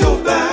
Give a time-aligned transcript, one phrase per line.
[0.00, 0.43] your back.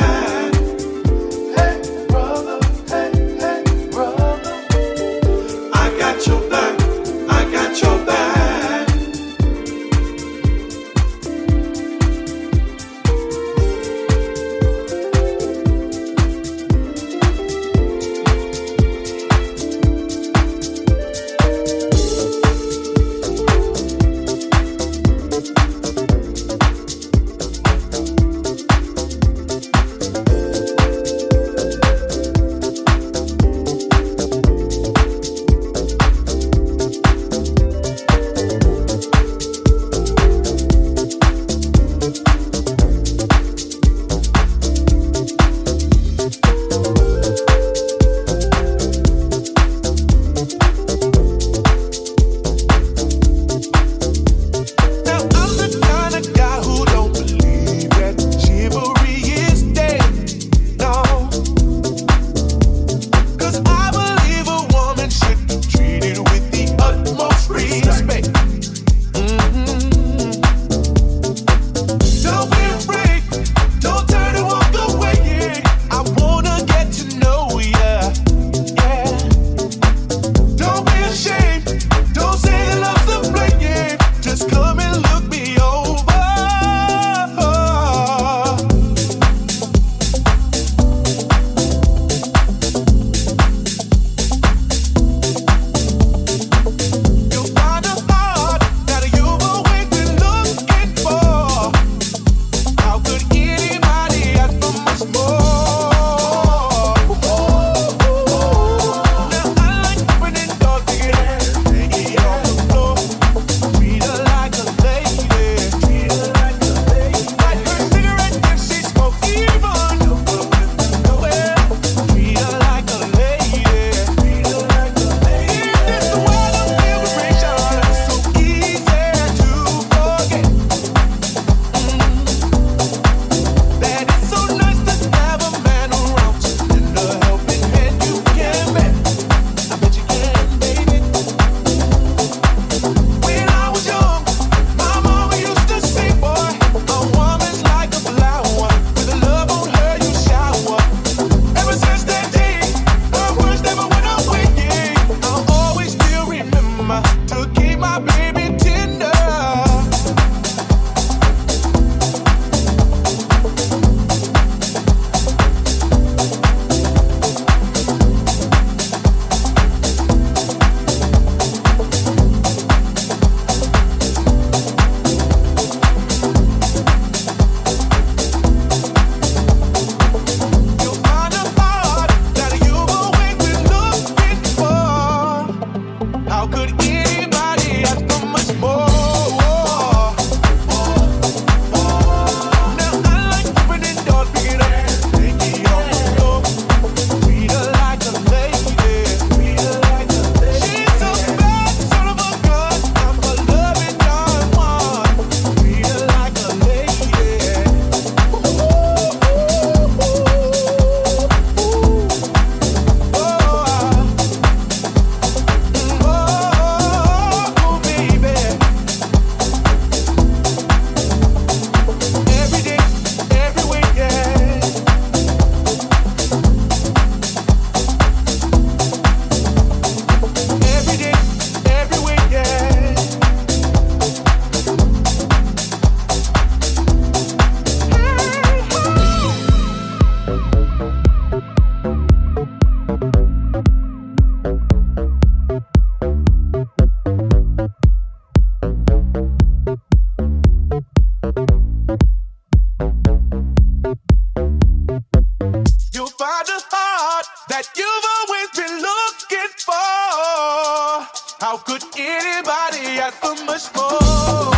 [261.66, 264.50] Could anybody ask for much more?